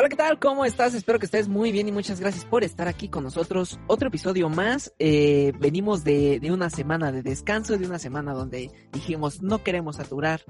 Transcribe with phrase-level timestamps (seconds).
[0.00, 0.38] Hola, ¿qué tal?
[0.38, 0.94] ¿Cómo estás?
[0.94, 3.78] Espero que estés muy bien y muchas gracias por estar aquí con nosotros.
[3.86, 4.94] Otro episodio más.
[4.98, 9.96] Eh, venimos de, de, una semana de descanso, de una semana donde dijimos no queremos
[9.96, 10.40] saturar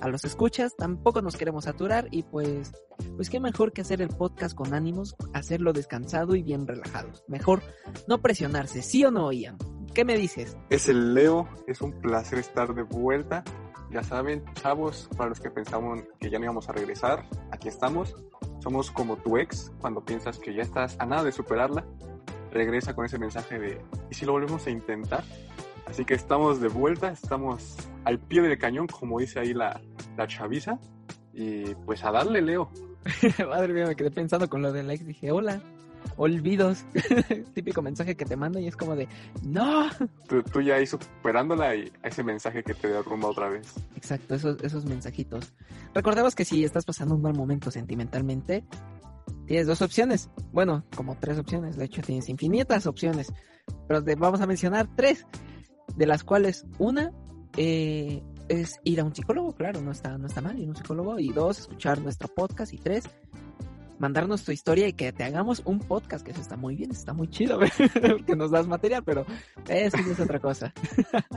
[0.00, 2.70] a los escuchas, tampoco nos queremos saturar y pues,
[3.16, 7.24] pues qué mejor que hacer el podcast con ánimos, hacerlo descansado y bien relajados.
[7.26, 7.64] Mejor
[8.06, 9.58] no presionarse, ¿sí o no, Ian?
[9.92, 10.56] ¿Qué me dices?
[10.68, 13.42] Es el Leo, es un placer estar de vuelta.
[13.90, 18.14] Ya saben, chavos, para los que pensamos que ya no íbamos a regresar, aquí estamos
[18.60, 21.84] somos como tu ex cuando piensas que ya estás a nada de superarla.
[22.52, 23.80] Regresa con ese mensaje de,
[24.10, 25.24] ¿y si lo volvemos a intentar?
[25.86, 29.80] Así que estamos de vuelta, estamos al pie del cañón, como dice ahí la,
[30.16, 30.78] la chaviza.
[31.32, 32.70] Y pues a darle, Leo.
[33.48, 35.06] Madre mía, me quedé pensando con lo del ex.
[35.06, 35.60] Dije, hola,
[36.16, 36.84] olvidos.
[37.54, 39.08] Típico mensaje que te manda y es como de,
[39.42, 39.88] no.
[40.28, 43.74] Tú, tú ya ahí superándola y ese mensaje que te derrumba otra vez.
[43.96, 45.52] Exacto, esos, esos mensajitos.
[45.94, 48.64] Recordemos que si estás pasando un mal momento sentimentalmente,
[49.46, 50.30] tienes dos opciones.
[50.52, 51.76] Bueno, como tres opciones.
[51.76, 53.32] De hecho, tienes infinitas opciones.
[53.88, 55.26] Pero te vamos a mencionar tres.
[55.96, 57.12] De las cuales una
[57.56, 60.76] eh, es ir a un psicólogo, claro, no está, no está mal ir a un
[60.76, 61.18] psicólogo.
[61.18, 62.72] Y dos, escuchar nuestro podcast.
[62.72, 63.04] Y tres,
[64.00, 67.12] mandarnos tu historia y que te hagamos un podcast, que eso está muy bien, está
[67.12, 67.60] muy chido,
[68.26, 69.26] que nos das material, pero
[69.68, 70.72] eso es otra cosa.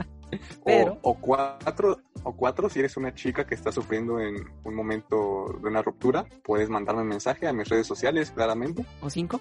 [0.64, 0.98] pero...
[1.02, 5.58] O, o, cuatro, o cuatro, si eres una chica que está sufriendo en un momento
[5.62, 8.84] de una ruptura, puedes mandarme un mensaje a mis redes sociales, claramente.
[9.02, 9.40] O cinco.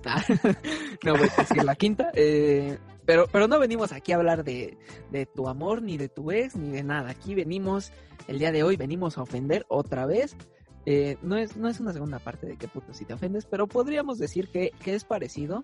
[1.04, 2.10] no voy a decir la quinta.
[2.14, 4.78] Eh, pero, pero no venimos aquí a hablar de,
[5.10, 7.10] de tu amor, ni de tu ex, ni de nada.
[7.10, 7.92] Aquí venimos,
[8.28, 10.36] el día de hoy venimos a ofender otra vez.
[10.86, 13.66] Eh, no, es, no es una segunda parte de qué puto si te ofendes, pero
[13.66, 15.62] podríamos decir que, que es parecido.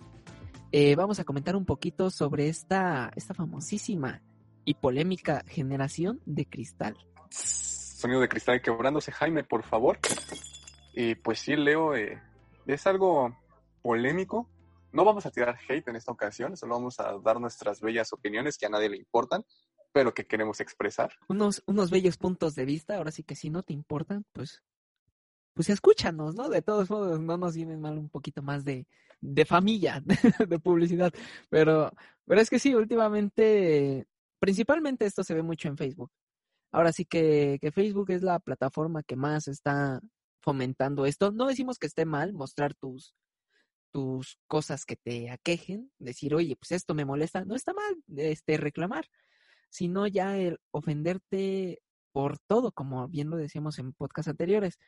[0.73, 4.23] Eh, vamos a comentar un poquito sobre esta, esta famosísima
[4.65, 6.97] y polémica generación de cristal.
[7.31, 9.99] Sonido de cristal quebrándose, Jaime, por favor.
[10.93, 12.21] Y pues sí, Leo, eh,
[12.67, 13.35] es algo
[13.81, 14.51] polémico.
[14.93, 18.59] No vamos a tirar hate en esta ocasión, solo vamos a dar nuestras bellas opiniones
[18.59, 19.45] que a nadie le importan,
[19.93, 21.13] pero que queremos expresar.
[21.29, 24.63] Unos, unos bellos puntos de vista, ahora sí que si no te importan, pues
[25.57, 26.51] pues escúchanos, ¿no?
[26.51, 28.87] De todos modos, no nos viene mal un poquito más de,
[29.23, 30.03] de familia,
[30.49, 31.11] de publicidad.
[31.49, 31.91] Pero,
[32.27, 34.07] pero es que sí, últimamente,
[34.39, 36.13] principalmente esto se ve mucho en Facebook.
[36.73, 39.99] Ahora sí que, que Facebook es la plataforma que más está
[40.43, 41.33] fomentando esto.
[41.33, 43.15] No decimos que esté mal mostrar tus,
[43.93, 47.47] tus cosas que te aquejen, decir, oye, pues esto me molesta.
[47.47, 49.07] No está mal este, reclamar,
[49.71, 51.81] sino ya el ofenderte
[52.13, 54.79] por todo, como bien lo decíamos en podcasts anteriores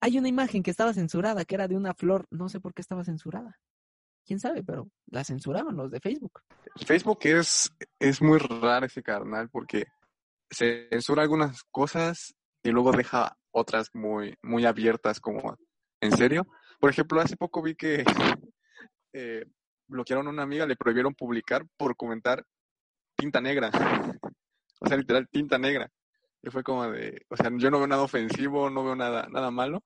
[0.00, 2.80] hay una imagen que estaba censurada, que era de una flor, no sé por qué
[2.80, 3.58] estaba censurada.
[4.24, 6.40] Quién sabe, pero la censuraban los de Facebook.
[6.86, 9.86] Facebook es, es muy raro ese carnal porque
[10.50, 15.56] censura algunas cosas y luego deja otras muy, muy abiertas, como,
[16.00, 16.46] ¿en serio?
[16.78, 18.04] Por ejemplo, hace poco vi que
[19.12, 19.44] eh,
[19.88, 22.44] bloquearon a una amiga, le prohibieron publicar por comentar
[23.16, 23.70] tinta negra.
[24.80, 25.90] o sea, literal, tinta negra.
[26.42, 29.50] Y fue como de, o sea, yo no veo nada ofensivo, no veo nada, nada
[29.50, 29.82] malo.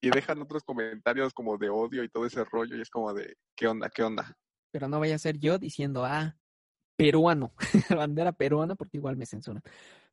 [0.00, 2.76] Y dejan otros comentarios como de odio y todo ese rollo.
[2.76, 3.88] Y es como de, ¿qué onda?
[3.90, 4.36] ¿Qué onda?
[4.70, 6.36] Pero no vaya a ser yo diciendo, ah,
[6.96, 7.54] peruano,
[7.90, 9.62] bandera peruana, porque igual me censuran.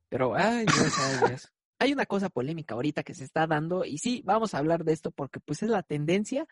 [0.09, 1.53] Pero, ay, Dios, ay, Dios.
[1.79, 4.93] Hay una cosa polémica ahorita que se está dando, y sí, vamos a hablar de
[4.93, 6.47] esto porque pues es la tendencia.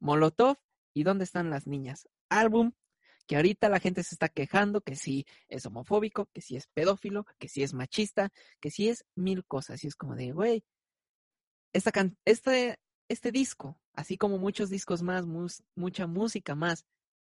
[0.00, 0.56] Molotov
[0.94, 2.08] y ¿Dónde están las niñas?
[2.28, 2.72] Álbum
[3.32, 7.24] que ahorita la gente se está quejando que si es homofóbico, que si es pedófilo,
[7.38, 9.82] que si es machista, que si es mil cosas.
[9.82, 10.64] Y es como de, güey,
[11.72, 12.78] este,
[13.08, 15.24] este disco, así como muchos discos más,
[15.74, 16.84] mucha música más,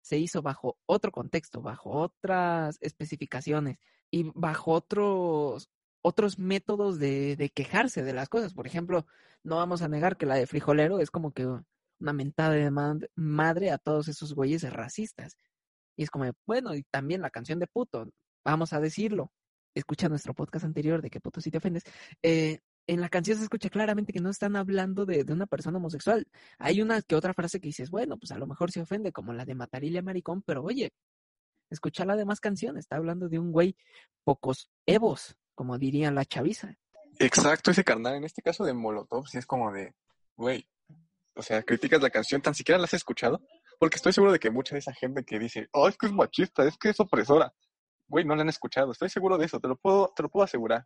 [0.02, 3.78] se hizo bajo otro contexto, bajo otras especificaciones
[4.10, 5.70] y bajo otros,
[6.02, 8.52] otros métodos de, de quejarse de las cosas.
[8.52, 9.06] Por ejemplo,
[9.42, 12.70] no vamos a negar que la de Frijolero es como que una mentada de
[13.14, 15.38] madre a todos esos güeyes racistas.
[15.96, 18.08] Y es como, bueno, y también la canción de puto,
[18.44, 19.32] vamos a decirlo.
[19.74, 21.82] Escucha nuestro podcast anterior de que puto si te ofendes.
[22.22, 25.78] Eh, en la canción se escucha claramente que no están hablando de, de, una persona
[25.78, 26.26] homosexual.
[26.58, 29.32] Hay una que otra frase que dices, bueno, pues a lo mejor se ofende, como
[29.32, 30.93] la de Matarile Maricón, pero oye,
[31.70, 33.76] escucha la demás canción, está hablando de un güey
[34.25, 36.76] pocos evos, como diría la chaviza.
[37.19, 39.94] Exacto, ese carnal, en este caso de Molotov, sí es como de,
[40.37, 40.69] güey,
[41.34, 43.42] o sea, criticas la canción, tan siquiera la has escuchado,
[43.78, 46.12] porque estoy seguro de que mucha de esa gente que dice, oh, es que es
[46.12, 47.52] machista, es que es opresora,
[48.08, 48.93] güey, no la han escuchado.
[48.93, 50.84] Estoy seguro de eso, te lo puedo, te lo puedo asegurar.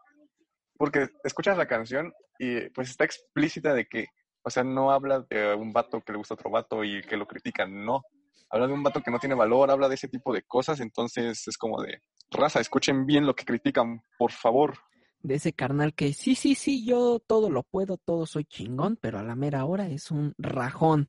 [0.76, 4.06] Porque escuchas la canción y pues está explícita de que,
[4.42, 7.16] o sea, no habla de un vato que le gusta a otro vato y que
[7.16, 8.02] lo critican, no.
[8.48, 11.46] Habla de un vato que no tiene valor, habla de ese tipo de cosas, entonces
[11.46, 14.78] es como de, raza, escuchen bien lo que critican, por favor.
[15.22, 19.18] de ese carnal que sí, sí, sí, yo todo lo puedo, todo soy chingón, pero
[19.18, 21.08] a la mera hora es un rajón.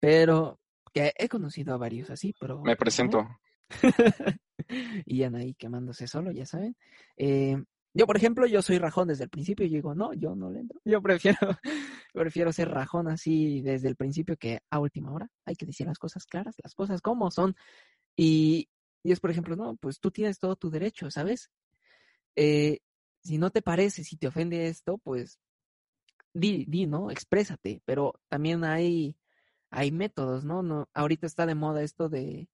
[0.00, 0.60] Pero
[0.96, 2.62] que he conocido a varios así, pero...
[2.62, 3.28] Me presento.
[5.04, 6.74] y ya ahí quemándose solo, ya saben.
[7.18, 7.62] Eh,
[7.92, 10.60] yo, por ejemplo, yo soy rajón desde el principio y digo, no, yo no le
[10.60, 10.80] entro.
[10.86, 11.38] Yo prefiero,
[12.14, 15.28] prefiero ser rajón así desde el principio que a última hora.
[15.44, 17.54] Hay que decir las cosas claras, las cosas como son.
[18.16, 18.70] Y,
[19.02, 21.50] y es, por ejemplo, no, pues tú tienes todo tu derecho, ¿sabes?
[22.36, 22.78] Eh,
[23.22, 25.38] si no te parece, si te ofende esto, pues
[26.32, 27.10] di, di, ¿no?
[27.10, 29.14] Exprésate, pero también hay,
[29.76, 30.62] hay métodos, ¿no?
[30.62, 32.48] no ahorita está de moda esto de,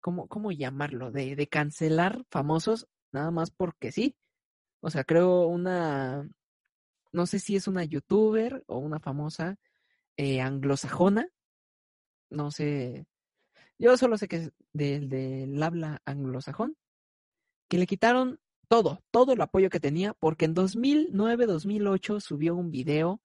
[0.00, 1.10] ¿cómo, cómo llamarlo?
[1.10, 4.16] De, cancelar famosos nada más porque sí.
[4.80, 6.28] O sea, creo una,
[7.10, 9.56] no sé si es una youtuber o una famosa
[10.18, 11.26] eh, anglosajona,
[12.28, 13.06] no sé,
[13.78, 16.76] yo solo sé que es del, del habla anglosajón,
[17.68, 23.22] que le quitaron todo, todo el apoyo que tenía, porque en 2009-2008 subió un video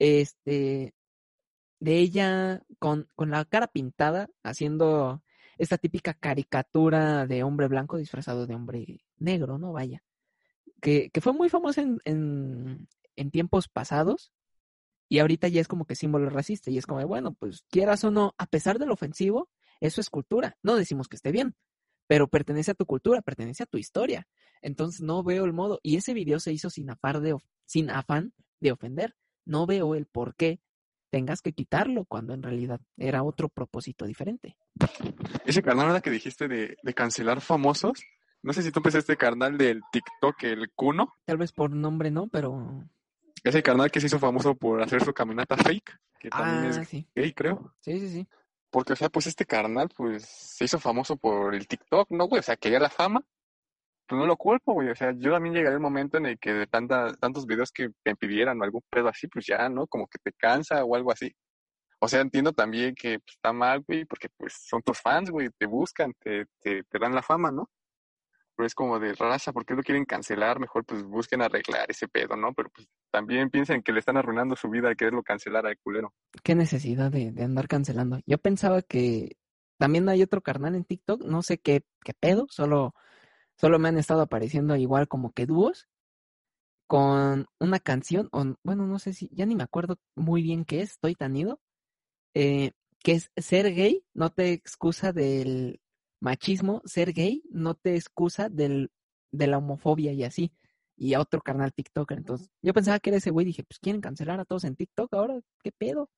[0.00, 0.94] este,
[1.84, 5.22] de ella con, con la cara pintada, haciendo
[5.58, 9.72] esta típica caricatura de hombre blanco disfrazado de hombre negro, ¿no?
[9.72, 10.02] Vaya.
[10.80, 14.32] Que, que fue muy famosa en, en, en, tiempos pasados
[15.10, 18.10] y ahorita ya es como que símbolo racista y es como, bueno, pues quieras o
[18.10, 19.50] no, a pesar del ofensivo,
[19.80, 20.56] eso es cultura.
[20.62, 21.54] No decimos que esté bien,
[22.06, 24.26] pero pertenece a tu cultura, pertenece a tu historia.
[24.62, 25.80] Entonces no veo el modo.
[25.82, 27.36] Y ese video se hizo sin, afán de,
[27.66, 29.14] sin afán de ofender.
[29.44, 30.60] No veo el por qué
[31.14, 34.56] tengas que quitarlo cuando en realidad era otro propósito diferente.
[35.44, 38.02] Ese canal que dijiste de, de cancelar famosos,
[38.42, 41.14] no sé si tú empezaste este canal del TikTok, el Cuno.
[41.24, 42.84] Tal vez por nombre no, pero...
[43.44, 46.88] Ese canal que se hizo famoso por hacer su caminata fake, que también ah, es
[46.88, 47.06] sí.
[47.14, 47.72] gay, creo.
[47.78, 48.28] Sí, sí, sí.
[48.68, 52.40] Porque, o sea, pues este carnal, pues, se hizo famoso por el TikTok, ¿no, güey?
[52.40, 53.24] O sea, quería la fama.
[54.06, 54.90] Pues no lo culpo, güey.
[54.90, 57.88] O sea, yo también llegaré el momento en el que de tanta, tantos videos que
[58.04, 59.86] me pidieran o algún pedo así, pues ya, ¿no?
[59.86, 61.34] Como que te cansa o algo así.
[62.00, 65.48] O sea, entiendo también que pues, está mal, güey, porque pues son tus fans, güey,
[65.56, 67.70] te buscan, te, te, te dan la fama, ¿no?
[68.54, 70.60] Pero es como de raza, ¿por qué lo quieren cancelar?
[70.60, 72.52] Mejor pues busquen arreglar ese pedo, ¿no?
[72.52, 76.12] Pero pues también piensen que le están arruinando su vida al quererlo cancelar al culero.
[76.42, 78.20] Qué necesidad de, de, andar cancelando.
[78.26, 79.38] Yo pensaba que
[79.78, 82.94] también hay otro carnal en TikTok, no sé qué, qué pedo, solo,
[83.56, 85.88] solo me han estado apareciendo igual como que dúos
[86.86, 90.80] con una canción, o bueno, no sé si, ya ni me acuerdo muy bien qué
[90.82, 91.60] es, estoy tan ido,
[92.34, 92.72] eh,
[93.02, 95.80] que es ser gay, no te excusa del
[96.20, 98.90] machismo, ser gay no te excusa del,
[99.30, 100.52] de la homofobia y así.
[100.96, 102.18] Y a otro canal TikToker.
[102.18, 103.44] Entonces, yo pensaba que era ese güey.
[103.46, 105.40] Dije, pues quieren cancelar a todos en TikTok ahora.
[105.62, 106.08] ¿Qué pedo?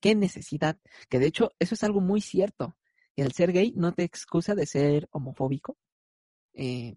[0.00, 0.78] ¿Qué necesidad?
[1.08, 2.76] Que de hecho, eso es algo muy cierto.
[3.14, 5.76] El ser gay no te excusa de ser homofóbico,
[6.56, 6.94] eh,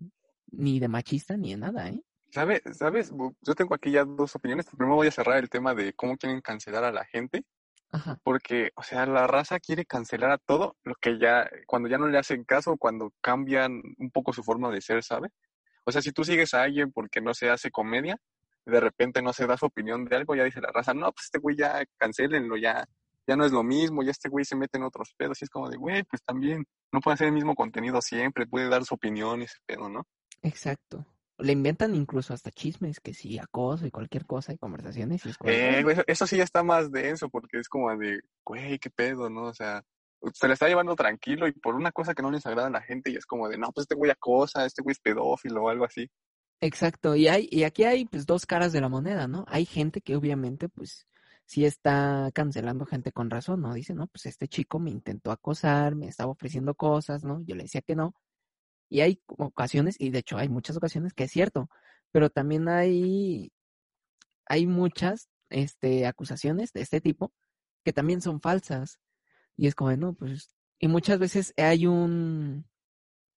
[0.52, 2.02] ni de machista, ni de nada, ¿eh?
[2.32, 2.62] ¿Sabes?
[2.74, 3.12] ¿Sabes?
[3.42, 4.68] Yo tengo aquí ya dos opiniones.
[4.68, 7.44] Primero voy a cerrar el tema de cómo quieren cancelar a la gente.
[7.92, 8.20] Ajá.
[8.24, 12.08] Porque, o sea, la raza quiere cancelar a todo lo que ya, cuando ya no
[12.08, 15.30] le hacen caso, cuando cambian un poco su forma de ser, ¿sabe?
[15.86, 18.16] O sea, si tú sigues a alguien porque no se hace comedia,
[18.66, 21.26] de repente no se da su opinión de algo, ya dice la raza, no, pues
[21.26, 22.86] este güey ya cancelenlo, ya,
[23.30, 25.52] ya no es lo mismo, ya este güey se mete en otros pedos, y es
[25.52, 28.96] como de, güey, pues también no puede hacer el mismo contenido siempre, puede dar su
[28.96, 30.08] opinión y ese pedo, ¿no?
[30.42, 31.06] Exacto.
[31.38, 35.24] Le inventan incluso hasta chismes, que sí, acoso y cualquier cosa y conversaciones.
[35.26, 38.20] Y es como, eh, güey, eso sí ya está más denso, porque es como de,
[38.44, 39.44] güey, qué pedo, ¿no?
[39.44, 39.84] O sea,
[40.34, 42.82] se le está llevando tranquilo y por una cosa que no les agrada a la
[42.82, 45.70] gente y es como de, no, pues este güey acosa, este güey es pedófilo o
[45.70, 46.10] algo así.
[46.62, 49.46] Exacto, y hay, y aquí hay pues dos caras de la moneda, ¿no?
[49.48, 51.08] Hay gente que obviamente pues
[51.50, 53.74] sí está cancelando gente con razón, ¿no?
[53.74, 57.42] Dice, no, pues este chico me intentó acosar, me estaba ofreciendo cosas, ¿no?
[57.44, 58.14] Yo le decía que no.
[58.88, 61.68] Y hay ocasiones, y de hecho hay muchas ocasiones que es cierto,
[62.12, 63.52] pero también hay,
[64.46, 67.34] hay muchas este, acusaciones de este tipo
[67.84, 69.00] que también son falsas.
[69.58, 72.70] Y es como, no, pues, y muchas veces hay un,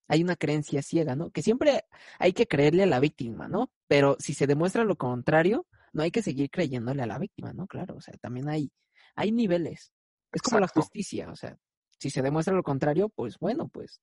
[0.07, 1.31] hay una creencia ciega, ¿no?
[1.31, 1.85] Que siempre
[2.19, 3.71] hay que creerle a la víctima, ¿no?
[3.87, 7.67] Pero si se demuestra lo contrario, no hay que seguir creyéndole a la víctima, ¿no?
[7.67, 8.71] Claro, o sea, también hay,
[9.15, 9.93] hay niveles.
[10.31, 11.57] Es como la justicia, o sea,
[11.99, 14.01] si se demuestra lo contrario, pues bueno, pues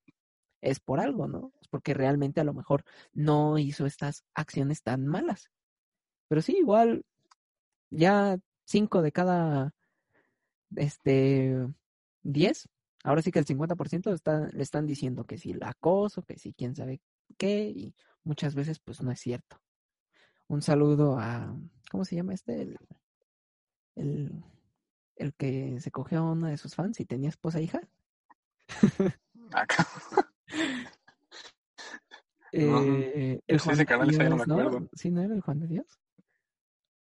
[0.61, 1.53] es por algo, ¿no?
[1.61, 5.51] Es porque realmente a lo mejor no hizo estas acciones tan malas.
[6.29, 7.05] Pero sí, igual,
[7.91, 9.75] ya cinco de cada,
[10.77, 11.67] este,
[12.23, 12.69] diez,
[13.03, 16.55] ahora sí que el 50% está, le están diciendo que sí, el acoso, que sí,
[16.57, 17.01] quién sabe
[17.37, 19.61] qué, y muchas veces pues no es cierto.
[20.49, 21.57] Un saludo a,
[21.91, 22.63] ¿cómo se llama este?
[22.63, 22.79] El,
[23.97, 24.45] el,
[25.17, 27.81] el que se cogió a una de sus fans y tenía esposa e hija.
[29.53, 29.87] Acá.
[32.53, 34.61] Eh, el Juan ese de canal ese ya no Dios, me ¿no?
[34.61, 34.89] acuerdo.
[34.93, 36.01] ¿Sí no era el Juan de Dios?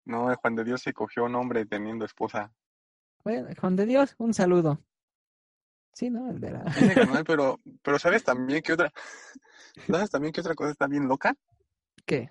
[0.03, 2.51] No, el Juan de Dios se cogió un hombre teniendo esposa.
[3.23, 4.83] Bueno, Juan de Dios, un saludo.
[5.93, 6.29] Sí, ¿no?
[6.29, 6.63] El de la...
[6.63, 8.91] Ese canal, pero, pero ¿sabes también qué otra?
[9.87, 11.33] ¿Sabes también qué otra cosa está bien loca?
[12.05, 12.29] ¿Qué?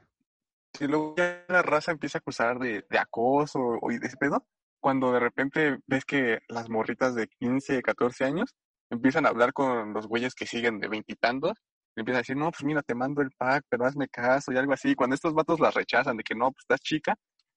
[0.79, 4.47] Que luego ya la raza empieza a acusar de, de acoso o de ese pedo.
[4.81, 8.55] Cuando de repente ves que las morritas de 15, 14 años
[8.91, 11.53] empiezan a hablar con los güeyes que siguen de veintitantos.
[11.97, 14.59] Y empiezan a decir, no, pues mira, te mando el pack, pero hazme caso y
[14.59, 14.95] algo así.
[14.95, 17.17] Cuando estos vatos las rechazan de que no, pues estás chica,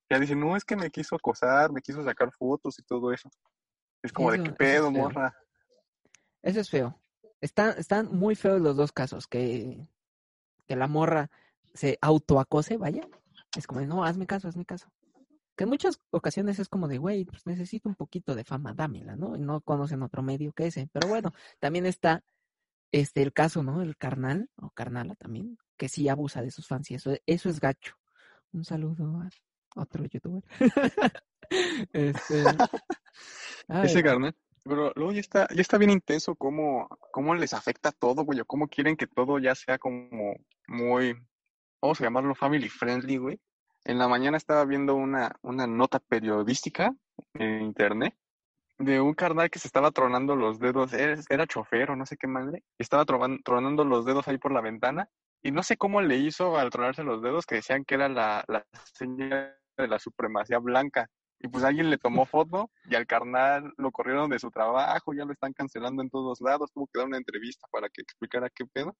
[0.09, 3.29] ya dicen, no, es que me quiso acosar, me quiso sacar fotos y todo eso.
[4.01, 5.03] Es como de qué es pedo, feo.
[5.03, 5.35] morra.
[6.41, 6.99] Eso es feo.
[7.41, 9.85] Están, están muy feos los dos casos, que,
[10.67, 11.29] que la morra
[11.79, 13.07] se autoacose, vaya.
[13.57, 14.91] Es como, de, no, hazme caso, hazme caso.
[15.55, 19.15] Que en muchas ocasiones es como de, güey, pues necesito un poquito de fama, dámela,
[19.15, 19.37] ¿no?
[19.37, 20.89] Y no conocen otro medio que ese.
[20.91, 22.21] Pero bueno, también está
[22.91, 23.81] este el caso, ¿no?
[23.81, 27.61] El carnal, o carnala también, que sí abusa de sus fans y eso, eso es
[27.61, 27.95] gacho.
[28.51, 29.29] Un saludo a
[29.81, 30.43] otro youtuber.
[31.93, 32.43] este,
[33.83, 34.35] Ese carnal.
[34.65, 38.45] Pero luego ya está, ya está bien intenso cómo, cómo les afecta todo, güey, o
[38.45, 40.35] cómo quieren que todo ya sea como
[40.67, 41.15] muy,
[41.81, 43.39] vamos a llamarlo family friendly, güey.
[43.85, 46.93] En la mañana estaba viendo una, una nota periodística
[47.33, 48.15] en internet
[48.77, 52.15] de un carnal que se estaba tronando los dedos, era, era chofer o no sé
[52.17, 55.09] qué madre, estaba tronan- tronando los dedos ahí por la ventana,
[55.41, 58.43] y no sé cómo le hizo al tronarse los dedos, que decían que era la,
[58.47, 61.07] la señal de la supremacía blanca.
[61.41, 65.23] Y pues alguien le tomó foto y al carnal lo corrieron de su trabajo, ya
[65.25, 68.65] lo están cancelando en todos lados, tuvo que dar una entrevista para que explicara qué
[68.65, 68.95] pedo.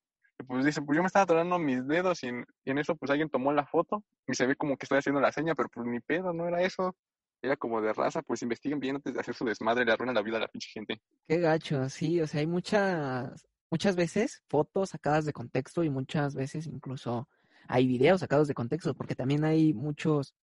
[0.48, 3.12] Pues dice, pues yo me estaba tronando mis dedos y en, y en eso pues
[3.12, 5.86] alguien tomó la foto y se ve como que estoy haciendo la seña, pero pues
[5.86, 6.96] ni pedo, no era eso.
[7.42, 10.22] Era como de raza, pues investiguen bien antes de hacer su desmadre, le arruinan la
[10.22, 11.02] vida a la pinche gente.
[11.28, 16.36] Qué gacho, sí, o sea, hay muchas, muchas veces fotos sacadas de contexto y muchas
[16.36, 17.30] veces incluso
[17.68, 20.36] hay videos sacados de contexto, porque también hay muchos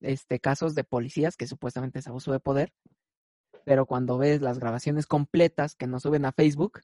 [0.00, 2.72] este, casos de policías que supuestamente es abuso de poder,
[3.64, 6.80] pero cuando ves las grabaciones completas que no suben a Facebook,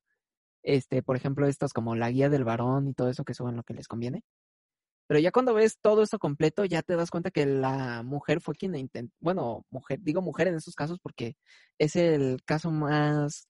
[0.62, 3.62] este, por ejemplo, estas como la guía del varón y todo eso que suben lo
[3.62, 4.23] que les conviene.
[5.09, 8.55] Pero ya cuando ves todo eso completo, ya te das cuenta que la mujer fue
[8.55, 11.37] quien intentó, bueno, mujer, digo mujer en estos casos porque
[11.79, 13.49] es el caso más,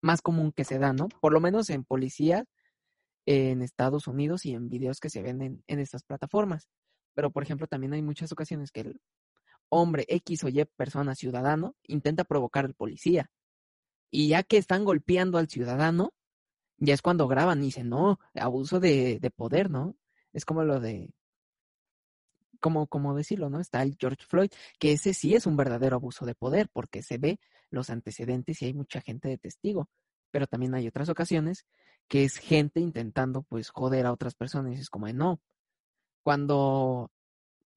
[0.00, 1.08] más común que se da, ¿no?
[1.20, 2.44] Por lo menos en policía
[3.26, 6.68] en Estados Unidos y en videos que se ven en, en estas plataformas.
[7.14, 9.00] Pero, por ejemplo, también hay muchas ocasiones que el
[9.68, 13.30] hombre X o Y persona ciudadano intenta provocar al policía.
[14.10, 16.12] Y ya que están golpeando al ciudadano,
[16.78, 19.96] ya es cuando graban y dicen, no, abuso de, de poder, ¿no?
[20.32, 21.12] Es como lo de,
[22.64, 23.60] como, como decirlo, ¿no?
[23.60, 27.18] Está el George Floyd, que ese sí es un verdadero abuso de poder, porque se
[27.18, 27.38] ve
[27.68, 29.90] los antecedentes y hay mucha gente de testigo.
[30.30, 31.66] Pero también hay otras ocasiones
[32.08, 34.78] que es gente intentando, pues, joder a otras personas.
[34.78, 35.42] Y es como, no,
[36.22, 37.10] cuando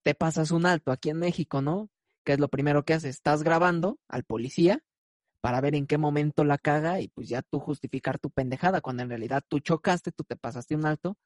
[0.03, 1.89] te pasas un alto aquí en México, ¿no?
[2.23, 3.15] ¿Qué es lo primero que haces?
[3.15, 4.83] Estás grabando al policía
[5.41, 9.03] para ver en qué momento la caga y pues ya tú justificar tu pendejada, cuando
[9.03, 11.17] en realidad tú chocaste, tú te pasaste un alto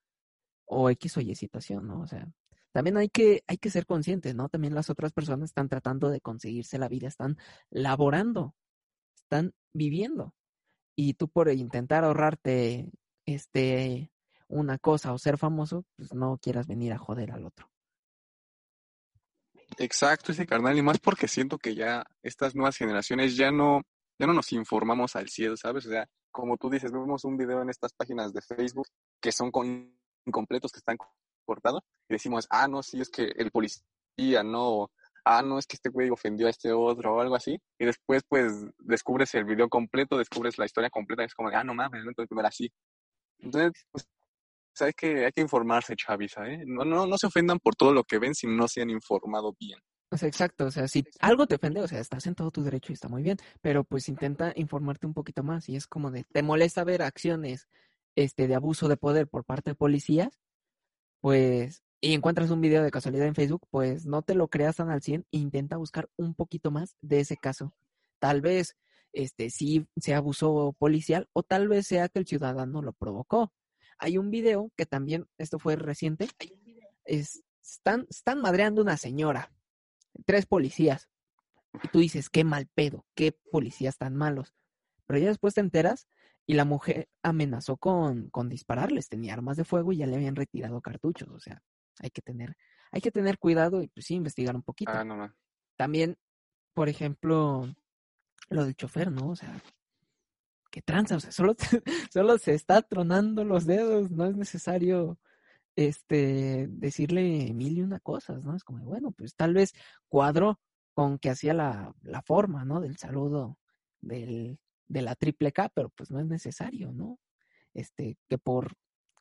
[0.65, 2.01] o X o Y situación, ¿no?
[2.01, 2.31] O sea,
[2.71, 4.49] también hay que, hay que ser conscientes, ¿no?
[4.49, 7.37] También las otras personas están tratando de conseguirse la vida, están
[7.69, 8.55] laborando,
[9.15, 10.33] están viviendo.
[10.95, 12.91] Y tú por intentar ahorrarte
[13.25, 14.11] este
[14.47, 17.71] una cosa o ser famoso, pues no quieras venir a joder al otro.
[19.77, 23.83] Exacto, ese carnal, y más porque siento que ya estas nuevas generaciones ya no,
[24.21, 25.87] ya no nos informamos al cielo, ¿sabes?
[25.87, 28.87] O sea, como tú dices, vemos un video en estas páginas de Facebook
[29.19, 29.51] que son
[30.27, 30.95] incompletos, que están
[31.43, 34.91] cortados, y decimos, ah, no, sí, es que el policía, no,
[35.25, 38.21] ah, no, es que este güey ofendió a este otro o algo así, y después
[38.29, 42.11] pues descubres el video completo, descubres la historia completa, es como, ah, no mames, no,
[42.11, 42.71] entonces primero así.
[43.39, 44.07] Entonces, pues,
[44.81, 46.63] hay que, hay que informarse, chaviza, ¿eh?
[46.67, 49.55] No, no, no se ofendan por todo lo que ven si no se han informado
[49.59, 49.79] bien.
[50.13, 52.91] O exacto, o sea, si algo te ofende, o sea, estás en todo tu derecho
[52.91, 56.25] y está muy bien, pero pues intenta informarte un poquito más y es como de,
[56.25, 57.69] ¿te molesta ver acciones
[58.15, 60.37] este, de abuso de poder por parte de policías?
[61.21, 64.89] Pues, y encuentras un video de casualidad en Facebook, pues no te lo creas tan
[64.89, 67.73] al 100 e intenta buscar un poquito más de ese caso.
[68.19, 68.75] Tal vez,
[69.13, 73.53] este, sí sea abuso policial o tal vez sea que el ciudadano lo provocó.
[73.97, 76.27] Hay un video que también, esto fue reciente,
[77.05, 79.53] es, están, están madreando una señora,
[80.25, 81.09] tres policías.
[81.83, 84.53] Y tú dices, qué mal pedo, qué policías tan malos.
[85.05, 86.07] Pero ya después te enteras
[86.45, 90.35] y la mujer amenazó con, con dispararles, tenía armas de fuego y ya le habían
[90.35, 91.29] retirado cartuchos.
[91.29, 91.63] O sea,
[91.99, 92.57] hay que tener,
[92.91, 94.91] hay que tener cuidado y pues sí, investigar un poquito.
[94.91, 95.33] Ah, no, no.
[95.77, 96.17] También,
[96.73, 97.73] por ejemplo,
[98.49, 99.29] lo del chofer, ¿no?
[99.29, 99.61] O sea,
[100.71, 101.55] qué tranza, o sea, solo,
[102.11, 105.19] solo se está tronando los dedos, no es necesario
[105.75, 108.55] este, decirle mil y una cosas, ¿no?
[108.55, 109.73] Es como, bueno, pues tal vez
[110.07, 110.59] cuadró
[110.93, 112.81] con que hacía la, la forma, ¿no?
[112.81, 113.57] Del saludo
[114.01, 117.19] del, de la triple K, pero pues no es necesario, ¿no?
[117.73, 118.75] Este, que por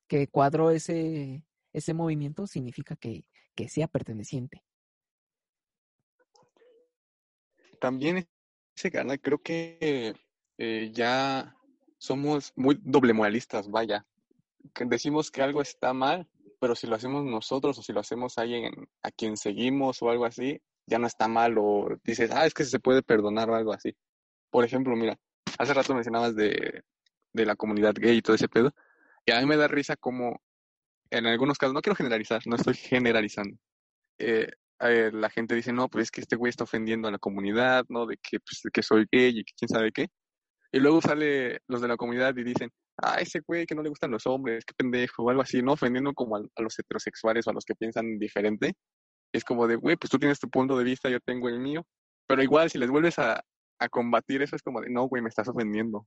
[0.09, 4.65] que cuadró ese, ese movimiento significa que, que sea perteneciente.
[7.81, 8.29] También
[8.77, 10.17] ese canal creo que
[10.59, 11.57] eh, ya
[11.97, 14.05] somos muy doble moralistas, vaya.
[14.85, 16.29] Decimos que algo está mal,
[16.61, 20.11] pero si lo hacemos nosotros o si lo hacemos a alguien a quien seguimos o
[20.11, 23.57] algo así, ya no está mal o dices, ah, es que se puede perdonar o
[23.57, 23.97] algo así.
[24.51, 25.19] Por ejemplo, mira,
[25.59, 26.83] hace rato mencionabas de,
[27.33, 28.73] de la comunidad gay y todo ese pedo,
[29.27, 30.41] y a mí me da risa como
[31.11, 33.57] en algunos casos, no quiero generalizar, no estoy generalizando,
[34.19, 34.49] eh,
[34.81, 37.85] eh, la gente dice, no, pues es que este güey está ofendiendo a la comunidad,
[37.89, 38.07] ¿no?
[38.07, 40.09] De que, pues, que soy gay y que quién sabe qué.
[40.73, 43.89] Y luego sale los de la comunidad y dicen, ah, ese güey que no le
[43.89, 45.73] gustan los hombres, qué pendejo, o algo así, ¿no?
[45.73, 48.75] Ofendiendo como a, los heterosexuales o a los que piensan diferente.
[49.33, 51.85] Es como de, güey, pues tú tienes tu punto de vista, yo tengo el mío.
[52.27, 53.43] Pero igual, si les vuelves a,
[53.81, 56.07] a combatir eso, es como de, no, güey, me estás ofendiendo.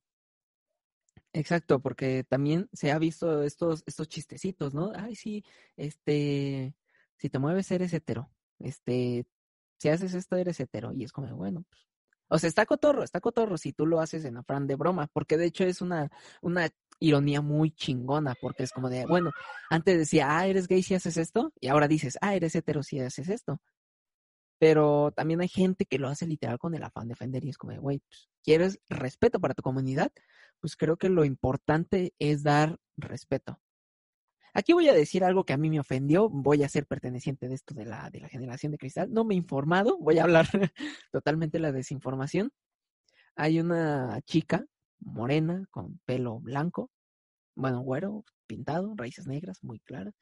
[1.33, 4.91] Exacto, porque también se ha visto estos, estos chistecitos, ¿no?
[4.95, 5.43] Ay, sí,
[5.75, 6.75] este,
[7.17, 8.29] si te mueves eres hetero,
[8.59, 9.25] este,
[9.79, 11.87] si haces esto eres hetero, y es como, bueno, pues,
[12.33, 15.37] o sea, está cotorro, está cotorro si tú lo haces en afán de broma, porque
[15.37, 16.09] de hecho es una,
[16.41, 16.67] una
[16.99, 19.29] ironía muy chingona, porque es como de, bueno,
[19.69, 22.99] antes decía, ah, eres gay si haces esto, y ahora dices, ah, eres hetero si
[22.99, 23.61] haces esto.
[24.57, 27.57] Pero también hay gente que lo hace literal con el afán de ofender y es
[27.59, 30.11] como, güey, pues, ¿quieres respeto para tu comunidad?
[30.59, 33.59] Pues creo que lo importante es dar respeto.
[34.53, 37.55] Aquí voy a decir algo que a mí me ofendió, voy a ser perteneciente de
[37.55, 39.11] esto de la, de la generación de cristal.
[39.11, 40.47] No me he informado, voy a hablar
[41.11, 42.51] totalmente la desinformación.
[43.35, 44.65] Hay una chica
[44.99, 46.91] morena con pelo blanco,
[47.55, 50.13] bueno, güero, pintado, raíces negras, muy claras.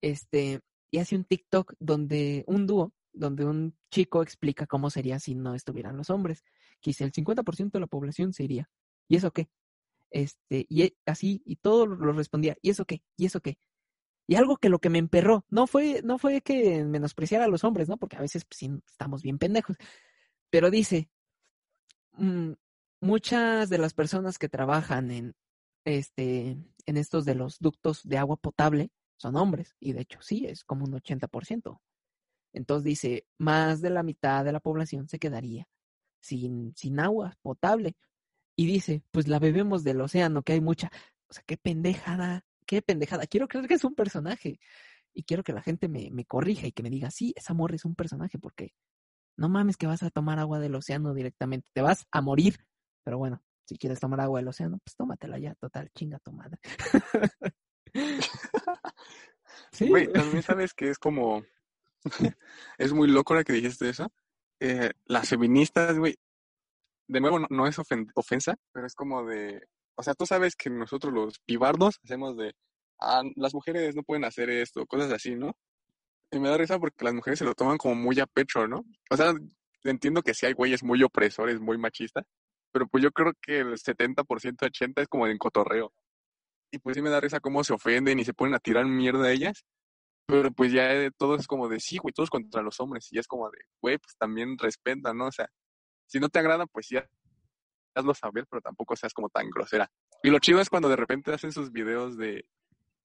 [0.00, 5.34] Este, y hace un TikTok donde un dúo donde un chico explica cómo sería si
[5.34, 6.42] no estuvieran los hombres.
[6.80, 8.68] Quizá el 50% de la población se iría.
[9.08, 9.48] ¿Y eso qué?
[10.14, 13.02] Este, y e, así, y todo lo respondía, ¿y eso qué?
[13.16, 13.58] ¿Y eso qué?
[14.28, 17.64] Y algo que lo que me emperró, no fue, no fue que menospreciara a los
[17.64, 17.96] hombres, ¿no?
[17.98, 19.76] Porque a veces pues, estamos bien pendejos.
[20.50, 21.10] Pero dice,
[22.12, 22.52] mm,
[23.00, 25.34] muchas de las personas que trabajan en,
[25.84, 29.74] este, en estos de los ductos de agua potable son hombres.
[29.80, 31.80] Y de hecho, sí, es como un 80%.
[32.52, 35.66] Entonces dice, más de la mitad de la población se quedaría
[36.20, 37.96] sin, sin agua potable.
[38.56, 40.90] Y dice, pues la bebemos del océano, que hay mucha.
[41.28, 43.26] O sea, qué pendejada, qué pendejada.
[43.26, 44.60] Quiero creer que es un personaje.
[45.12, 47.76] Y quiero que la gente me, me corrija y que me diga, sí, esa morra
[47.76, 48.74] es un personaje, porque
[49.36, 51.70] no mames que vas a tomar agua del océano directamente.
[51.72, 52.58] Te vas a morir.
[53.04, 56.58] Pero bueno, si quieres tomar agua del océano, pues tómatela ya, total, chinga tu madre.
[59.72, 59.88] sí.
[59.88, 61.44] Güey, también sabes que es como
[62.78, 64.12] es muy loco la que dijiste eso.
[64.60, 66.16] Eh, las feministas, güey,
[67.08, 67.76] de nuevo no, es
[68.14, 69.60] ofensa, pero es como de,
[69.96, 72.52] o sea, tú sabes que nosotros los pibardos hacemos de,
[73.00, 75.56] ah, las mujeres no pueden hacer esto, cosas así, ¿no?
[76.30, 78.84] Y me da risa porque las mujeres se lo toman como muy a pecho, ¿no?
[79.10, 79.34] O sea,
[79.84, 82.24] entiendo que sí hay güeyes muy opresores, muy machistas,
[82.72, 85.92] pero pues yo creo que el 70%, 80% es como de cotorreo.
[86.72, 89.26] Y pues sí me da risa cómo se ofenden y se ponen a tirar mierda
[89.26, 89.64] a ellas.
[90.26, 93.08] Pero pues ya todo es como de, sí, güey, todos contra los hombres.
[93.12, 95.26] Y es como de, güey, pues también respeta, ¿no?
[95.28, 95.48] O sea,
[96.06, 97.08] si no te agrada, pues ya
[97.94, 99.90] hazlo saber, pero tampoco seas como tan grosera.
[100.22, 102.46] Y lo chido es cuando de repente hacen sus videos de,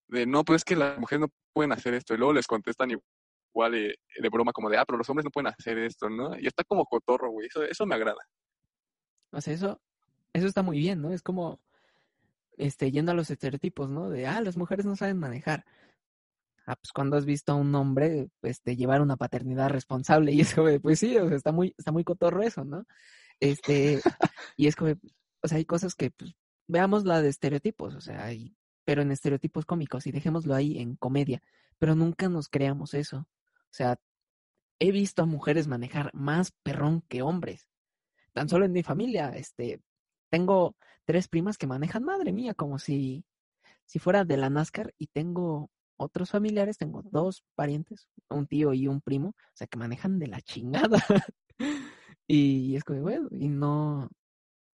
[0.07, 2.13] de no, pues es que las mujeres no pueden hacer esto.
[2.13, 5.31] Y luego les contestan igual de, de broma como de, ah, pero los hombres no
[5.31, 6.37] pueden hacer esto, ¿no?
[6.39, 7.47] Y está como cotorro, güey.
[7.47, 8.21] Eso, eso me agrada.
[9.31, 9.79] O sea, eso,
[10.33, 11.11] eso está muy bien, ¿no?
[11.11, 11.59] Es como,
[12.57, 14.09] este, yendo a los estereotipos, ¿no?
[14.09, 15.65] De, ah, las mujeres no saben manejar
[16.69, 20.53] ah, pues cuando has visto a un hombre este, llevar una paternidad responsable y es
[20.53, 22.85] como, pues sí, o sea, está muy, está muy cotorro eso, ¿no?
[23.39, 24.01] Este,
[24.57, 24.93] y es como,
[25.41, 26.35] o sea, hay cosas que, pues,
[26.67, 28.29] veamos la de estereotipos, o sea,
[28.85, 31.41] pero en estereotipos cómicos y dejémoslo ahí en comedia,
[31.79, 33.19] pero nunca nos creamos eso.
[33.19, 33.97] O sea,
[34.79, 37.67] he visto a mujeres manejar más perrón que hombres.
[38.33, 39.81] Tan solo en mi familia, este,
[40.29, 43.25] tengo tres primas que manejan, madre mía, como si,
[43.85, 48.87] si fuera de la NASCAR y tengo otros familiares, tengo dos parientes, un tío y
[48.87, 51.03] un primo, o sea, que manejan de la chingada.
[52.27, 54.09] y es como, bueno, y no,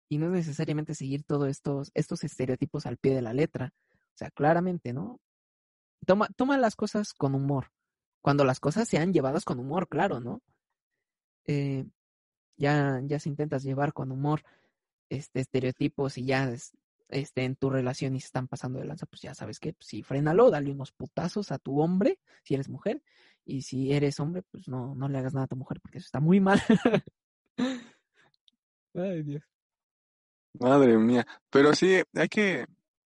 [0.10, 3.74] y no es necesariamente seguir todos estos, estos estereotipos al pie de la letra.
[3.92, 5.20] O sea, claramente, ¿no?
[6.06, 7.72] Toma, toma las cosas con humor.
[8.22, 10.42] Cuando las cosas sean llevadas con humor, claro, ¿no?
[11.46, 11.86] Eh,
[12.58, 14.44] ya, ya se intentas llevar con humor
[15.10, 16.50] este estereotipos y ya
[17.10, 19.88] este, en tu relación y se están pasando de lanza, pues ya sabes que, pues,
[19.88, 23.04] sí, frénalo, dale unos putazos a tu hombre, si eres mujer,
[23.46, 26.06] y si eres hombre, pues no, no le hagas nada a tu mujer, porque eso
[26.06, 26.62] está muy mal.
[28.94, 29.44] Ay, Dios.
[30.60, 31.26] Madre mía.
[31.50, 32.66] Pero sí, hay que,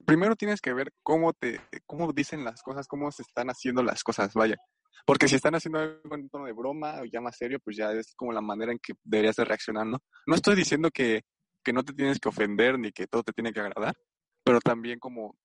[0.06, 4.04] primero tienes que ver cómo te, cómo dicen las cosas, cómo se están haciendo las
[4.04, 4.56] cosas, vaya.
[5.06, 7.92] Porque si están haciendo algo en tono de broma o ya más serio, pues ya
[7.92, 10.00] es como la manera en que deberías de reaccionar, ¿no?
[10.28, 11.24] No estoy diciendo que,
[11.64, 13.96] que no te tienes que ofender ni que todo te tiene que agradar,
[14.44, 15.38] pero también como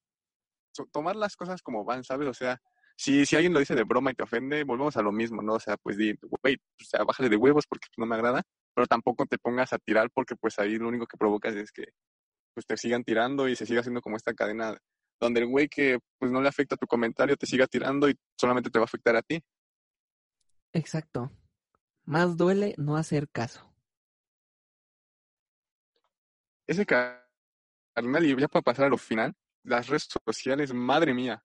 [0.93, 2.29] tomar las cosas como van, ¿sabes?
[2.29, 2.61] O sea,
[2.97, 5.55] si, si alguien lo dice de broma y te ofende, volvemos a lo mismo, ¿no?
[5.55, 8.43] O sea, pues di, güey, o sea, bájale de huevos porque no me agrada,
[8.75, 11.89] pero tampoco te pongas a tirar porque pues ahí lo único que provocas es que
[12.55, 14.79] pues te sigan tirando y se siga haciendo como esta cadena
[15.21, 18.71] donde el güey que pues no le afecta tu comentario te siga tirando y solamente
[18.71, 19.43] te va a afectar a ti.
[20.73, 21.33] Exacto.
[22.05, 23.74] Más duele no hacer caso.
[26.67, 27.27] Ese ca-
[27.95, 31.43] carnal, y ya para pasar a lo final, las redes sociales, madre mía.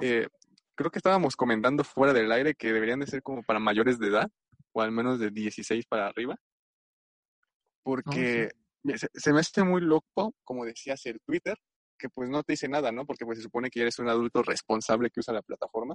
[0.00, 0.28] Eh,
[0.74, 4.08] creo que estábamos comentando fuera del aire que deberían de ser como para mayores de
[4.08, 4.30] edad,
[4.72, 6.36] o al menos de 16 para arriba,
[7.82, 8.50] porque
[8.82, 11.56] mira, se, se me hace muy loco, como decías, el Twitter,
[11.98, 13.06] que pues no te dice nada, ¿no?
[13.06, 15.94] Porque pues se supone que ya eres un adulto responsable que usa la plataforma,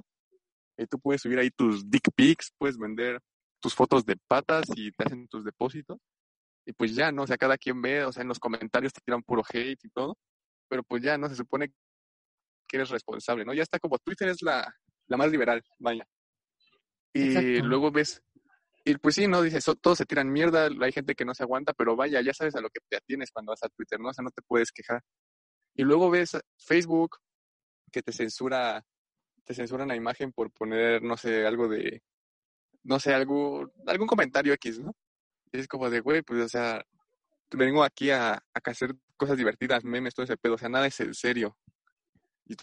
[0.76, 3.20] y tú puedes subir ahí tus dick pics, puedes vender
[3.60, 5.98] tus fotos de patas y te hacen tus depósitos,
[6.64, 7.22] y pues ya, ¿no?
[7.22, 9.88] O sea, cada quien ve, o sea, en los comentarios te tiran puro hate y
[9.90, 10.16] todo,
[10.68, 11.28] pero pues ya, ¿no?
[11.28, 11.68] Se supone
[12.68, 13.52] que eres responsable, ¿no?
[13.54, 14.72] Ya está como Twitter es la,
[15.06, 16.06] la más liberal, vaya.
[17.12, 17.66] Y Exacto.
[17.66, 18.22] luego ves,
[18.84, 19.42] y pues sí, ¿no?
[19.42, 22.32] Dices, so- todos se tiran mierda, hay gente que no se aguanta, pero vaya, ya
[22.32, 24.08] sabes a lo que te atienes cuando vas a Twitter, ¿no?
[24.08, 25.02] O sea, no te puedes quejar.
[25.74, 27.18] Y luego ves Facebook
[27.90, 28.82] que te censura,
[29.44, 32.02] te censura una imagen por poner, no sé, algo de,
[32.84, 34.94] no sé, algo, algún comentario X, ¿no?
[35.52, 36.82] Es como de, güey, pues, o sea,
[37.52, 40.98] vengo aquí a, a hacer cosas divertidas, memes, todo ese pedo, o sea, nada es
[41.00, 41.56] en serio.
[42.46, 42.56] Y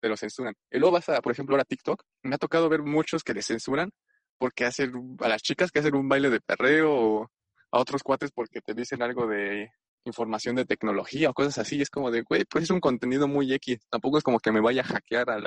[0.00, 0.54] te lo censuran.
[0.70, 3.46] Y luego vas a, por ejemplo, ahora TikTok, me ha tocado ver muchos que les
[3.46, 3.90] censuran
[4.38, 7.30] porque hacen, a las chicas que hacen un baile de perreo o
[7.72, 9.70] a otros cuates porque te dicen algo de
[10.04, 11.80] información de tecnología o cosas así.
[11.80, 13.78] Es como de, güey, pues es un contenido muy X.
[13.90, 15.40] Tampoco es como que me vaya a hackear a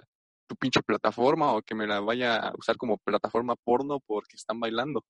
[0.48, 4.60] tu pinche plataforma o que me la vaya a usar como plataforma porno porque están
[4.60, 5.06] bailando.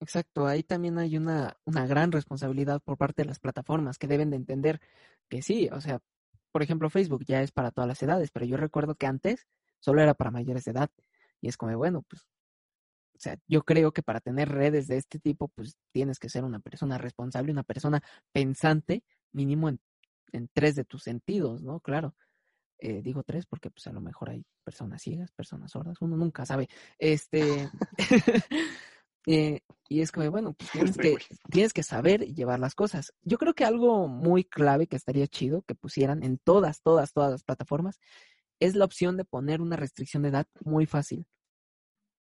[0.00, 4.30] Exacto, ahí también hay una, una gran responsabilidad por parte de las plataformas que deben
[4.30, 4.80] de entender
[5.28, 6.00] que sí, o sea,
[6.52, 9.46] por ejemplo, Facebook ya es para todas las edades, pero yo recuerdo que antes
[9.78, 10.90] solo era para mayores de edad.
[11.42, 15.18] Y es como, bueno, pues, o sea, yo creo que para tener redes de este
[15.18, 19.80] tipo, pues tienes que ser una persona responsable, una persona pensante, mínimo en,
[20.32, 21.80] en tres de tus sentidos, ¿no?
[21.80, 22.14] Claro.
[22.78, 26.46] Eh, digo tres porque pues a lo mejor hay personas ciegas, personas sordas, uno nunca
[26.46, 26.68] sabe.
[26.98, 27.70] Este,
[29.26, 31.16] eh, y es como, bueno, pues tienes que,
[31.50, 33.12] tienes que saber llevar las cosas.
[33.22, 37.30] Yo creo que algo muy clave que estaría chido que pusieran en todas, todas, todas
[37.32, 37.98] las plataformas
[38.60, 41.26] es la opción de poner una restricción de edad muy fácil.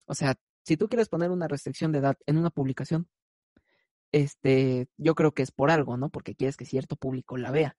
[0.06, 3.08] O sea, si tú quieres poner una restricción de edad en una publicación,
[4.12, 6.10] este, yo creo que es por algo, ¿no?
[6.10, 7.76] Porque quieres que cierto público la vea.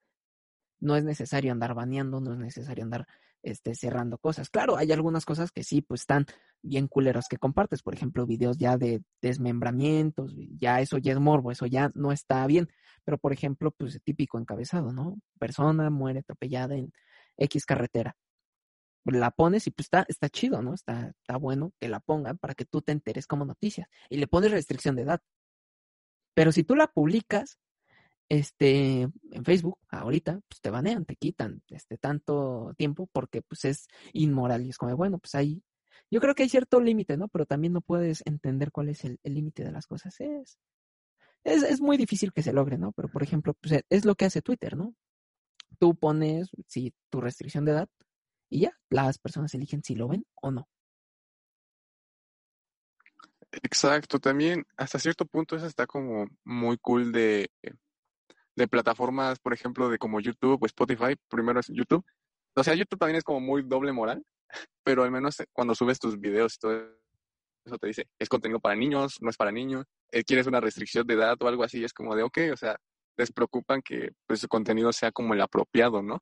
[0.79, 3.07] No es necesario andar baneando, no es necesario andar
[3.47, 4.49] este, cerrando cosas.
[4.49, 6.25] Claro, hay algunas cosas que sí, pues están
[6.61, 7.81] bien culeras que compartes.
[7.81, 12.45] Por ejemplo, videos ya de desmembramientos, ya eso ya es morbo, eso ya no está
[12.45, 12.67] bien.
[13.05, 15.17] Pero, por ejemplo, pues típico encabezado, ¿no?
[15.39, 16.91] Persona muere atropellada en
[17.37, 18.17] X carretera.
[19.05, 20.73] La pones y pues está, está chido, ¿no?
[20.73, 23.87] Está, está bueno que la pongan para que tú te enteres como noticias.
[24.09, 25.21] Y le pones restricción de edad.
[26.33, 27.57] Pero si tú la publicas,
[28.29, 33.87] este, en Facebook, ahorita, pues te banean, te quitan este tanto tiempo porque pues es
[34.13, 35.63] inmoral y es como, bueno, pues ahí,
[36.11, 37.27] yo creo que hay cierto límite, ¿no?
[37.29, 40.19] Pero también no puedes entender cuál es el límite de las cosas.
[40.19, 40.57] Es,
[41.43, 42.91] es, es muy difícil que se logre, ¿no?
[42.91, 44.93] Pero, por ejemplo, pues es lo que hace Twitter, ¿no?
[45.79, 47.89] Tú pones, si tu restricción de edad
[48.49, 50.67] y ya, las personas eligen si lo ven o no.
[53.63, 57.49] Exacto, también hasta cierto punto eso está como muy cool de,
[58.57, 62.03] de plataformas, por ejemplo, de como YouTube o Spotify, primero es YouTube.
[62.55, 64.23] O sea, YouTube también es como muy doble moral,
[64.83, 66.81] pero al menos cuando subes tus videos y todo
[67.65, 71.05] eso te dice, es contenido para niños, no es para niños, eh, quieres una restricción
[71.05, 72.75] de edad o algo así, es como de, ok, o sea,
[73.15, 76.19] les preocupan que pues, su contenido sea como el apropiado, ¿no?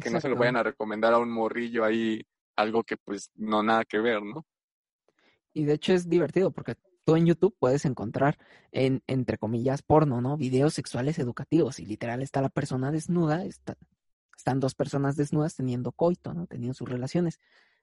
[0.00, 2.22] Que no se lo vayan a recomendar a un morrillo ahí,
[2.56, 4.46] algo que pues no nada que ver, ¿no?
[5.52, 6.74] Y de hecho es divertido porque
[7.16, 8.38] en YouTube puedes encontrar
[8.72, 10.36] en, entre comillas, porno, ¿no?
[10.36, 13.76] Videos sexuales educativos y literal está la persona desnuda, está,
[14.36, 16.46] están dos personas desnudas teniendo coito, ¿no?
[16.46, 17.38] Teniendo sus relaciones.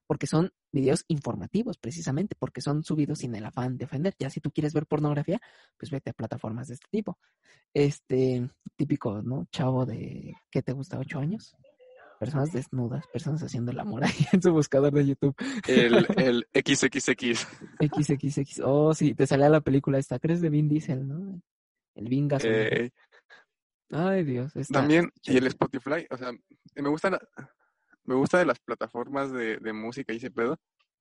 [0.08, 4.16] porque son videos informativos precisamente, porque son subidos sin el afán de ofender.
[4.20, 5.40] Ya si tú quieres ver pornografía,
[5.78, 7.20] pues vete a plataformas de este tipo.
[7.74, 9.46] Este típico, ¿no?
[9.52, 10.98] Chavo de, ¿qué te gusta?
[11.00, 11.56] ¿Ocho años?
[12.20, 15.36] Personas desnudas, personas haciendo el amor ahí en su buscador de YouTube.
[15.68, 17.48] El, el XXX.
[17.80, 18.62] XXX.
[18.64, 20.18] Oh, sí, te salía la película esta.
[20.20, 21.42] ¿Crees de Vin Diesel, no?
[21.96, 22.44] El Vin Gas.
[22.46, 22.92] Eh,
[23.92, 24.56] Ay, Dios.
[24.56, 25.48] está también, y el.
[25.48, 26.32] Spotify, o sea,
[26.76, 27.22] me gusta, la-
[28.04, 30.58] me gusta de las plataformas de, de música y ese pedo,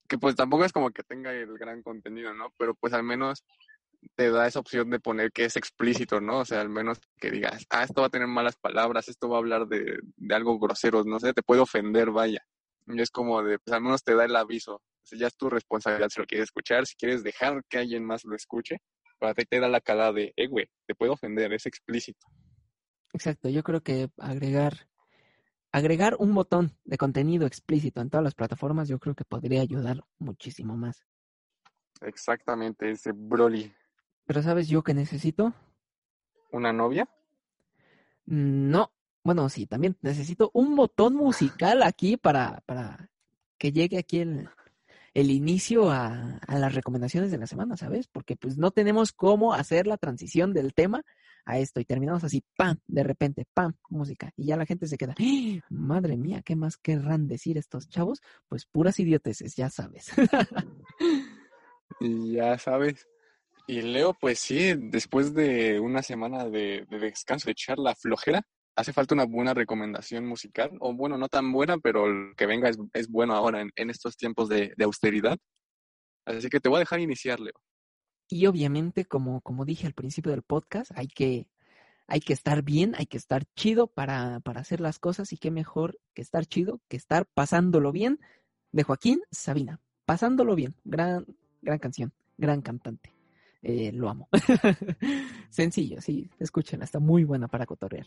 [0.08, 2.52] que pues tampoco es como que tenga el gran contenido, ¿no?
[2.58, 3.44] Pero pues al menos
[4.14, 6.40] te da esa opción de poner que es explícito, ¿no?
[6.40, 9.36] O sea, al menos que digas, ah, esto va a tener malas palabras, esto va
[9.36, 12.46] a hablar de, de algo grosero, no sé, te puede ofender, vaya.
[12.86, 14.76] Y es como de, pues al menos te da el aviso.
[14.76, 18.04] O sea, ya es tu responsabilidad si lo quieres escuchar, si quieres dejar que alguien
[18.04, 18.78] más lo escuche,
[19.18, 22.26] para ti te da la calada de, eh, güey, te puede ofender, es explícito.
[23.12, 24.88] Exacto, yo creo que agregar,
[25.72, 30.04] agregar un botón de contenido explícito en todas las plataformas, yo creo que podría ayudar
[30.18, 31.06] muchísimo más.
[32.02, 33.72] Exactamente, ese Broly.
[34.26, 35.54] Pero ¿sabes yo qué necesito?
[36.50, 37.08] ¿Una novia?
[38.26, 43.10] No, bueno, sí, también necesito un botón musical aquí para, para
[43.58, 44.48] que llegue aquí el,
[45.14, 48.08] el inicio a, a las recomendaciones de la semana, ¿sabes?
[48.08, 51.04] Porque pues no tenemos cómo hacer la transición del tema
[51.44, 52.78] a esto y terminamos así, ¡pam!
[52.86, 53.74] De repente, ¡pam!
[53.88, 54.32] Música.
[54.36, 55.60] Y ya la gente se queda, ¡Ah!
[55.70, 58.20] madre mía, ¿qué más querrán decir estos chavos?
[58.48, 60.10] Pues puras idioteces, ya sabes.
[62.00, 63.08] Ya sabes.
[63.66, 68.42] Y Leo, pues sí, después de una semana de, de descanso, de echar la flojera,
[68.76, 72.70] hace falta una buena recomendación musical, o bueno, no tan buena, pero el que venga
[72.92, 75.36] es, bueno ahora en, en estos tiempos de, de austeridad.
[76.26, 77.54] Así que te voy a dejar iniciar, Leo.
[78.28, 81.48] Y obviamente, como, como dije al principio del podcast, hay que,
[82.06, 85.50] hay que estar bien, hay que estar chido para, para hacer las cosas y qué
[85.50, 88.20] mejor que estar chido que estar pasándolo bien
[88.70, 89.80] de Joaquín Sabina.
[90.04, 91.26] Pasándolo bien, gran,
[91.62, 93.15] gran canción, gran cantante.
[93.62, 94.28] Eh, lo amo.
[95.50, 98.06] Sencillo, sí, escúchenla, está muy buena para cotorrear.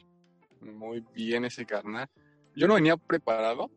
[0.62, 2.10] Muy bien ese carnal.
[2.56, 3.70] Yo no venía preparado,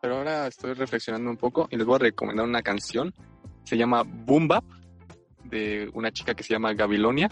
[0.00, 3.14] pero ahora estoy reflexionando un poco y les voy a recomendar una canción.
[3.64, 4.64] Se llama Boom Bap,
[5.44, 7.28] de una chica que se llama Gabilonia.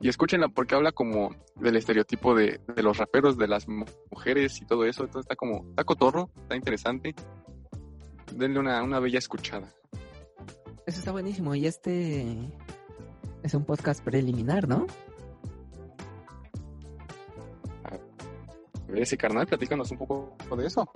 [0.00, 4.60] Y escúchenla porque habla como del estereotipo de, de los raperos, de las mu- mujeres
[4.60, 5.04] y todo eso.
[5.04, 7.14] Entonces está como, está cotorro, está interesante.
[8.34, 9.72] Denle una, una bella escuchada.
[10.86, 12.26] Eso está buenísimo y este
[13.42, 14.86] es un podcast preliminar, ¿no?
[17.84, 20.88] A ver, ese carnal, platícanos un poco de eso.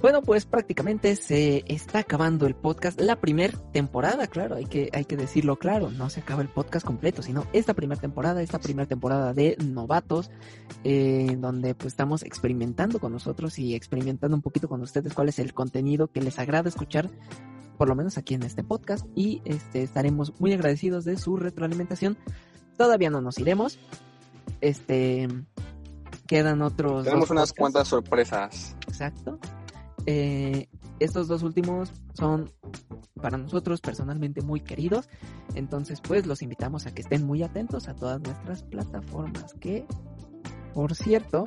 [0.00, 5.04] Bueno, pues prácticamente se está acabando el podcast, la primera temporada, claro, hay que, hay
[5.04, 8.88] que decirlo claro, no se acaba el podcast completo, sino esta primera temporada, esta primera
[8.88, 10.30] temporada de novatos,
[10.84, 15.28] eh, en donde pues estamos experimentando con nosotros y experimentando un poquito con ustedes cuál
[15.28, 17.10] es el contenido que les agrada escuchar,
[17.80, 22.18] por lo menos aquí en este podcast, y este, estaremos muy agradecidos de su retroalimentación.
[22.76, 23.78] Todavía no nos iremos,
[24.60, 25.26] este,
[26.26, 27.04] quedan otros.
[27.04, 27.58] Tenemos dos unas podcasts.
[27.58, 28.76] cuantas sorpresas.
[28.86, 29.38] Exacto.
[30.04, 32.52] Eh, estos dos últimos son
[33.14, 35.08] para nosotros personalmente muy queridos.
[35.54, 39.54] Entonces, pues los invitamos a que estén muy atentos a todas nuestras plataformas.
[39.54, 39.86] Que,
[40.74, 41.46] por cierto,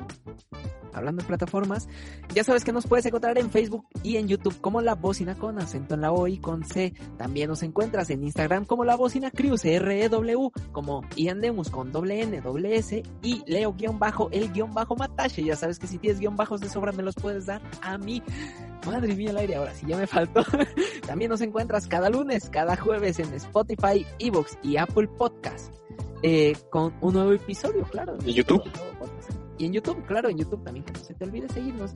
[0.94, 1.88] hablando de plataformas,
[2.34, 5.58] ya sabes que nos puedes encontrar en Facebook y en YouTube como La Bocina con
[5.58, 6.94] acento en la O y con C.
[7.18, 12.22] También nos encuentras en Instagram como La Bocina Crew, C-R-E-W, como Ian Demus con doble
[12.22, 15.44] N, doble S y Leo guion bajo, el guion bajo Matache.
[15.44, 18.22] Ya sabes que si tienes guion bajos de sobra me los puedes dar a mí.
[18.86, 20.44] Madre mía el aire, ahora sí ya me faltó.
[21.06, 25.83] También nos encuentras cada lunes, cada jueves en Spotify, Evox y Apple Podcast.
[26.26, 28.16] Eh, con un nuevo episodio, claro.
[28.24, 28.62] ¿Y YouTube?
[29.58, 31.92] Y en YouTube, claro, en YouTube también, que no se te olvide seguirnos.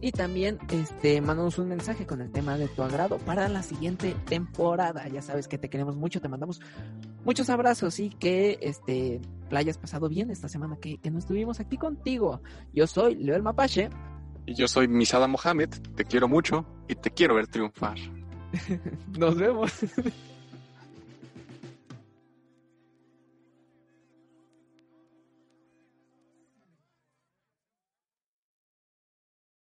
[0.00, 4.16] Y también, este, mándanos un mensaje con el tema de tu agrado para la siguiente
[4.26, 5.06] temporada.
[5.06, 6.60] Ya sabes que te queremos mucho, te mandamos
[7.24, 11.60] muchos abrazos y que, este, la hayas pasado bien esta semana que, que no estuvimos
[11.60, 12.42] aquí contigo.
[12.72, 13.90] Yo soy Leo el Mapache.
[14.44, 17.96] Y yo soy Misada Mohamed, te quiero mucho y te quiero ver triunfar.
[19.16, 19.72] Nos vemos.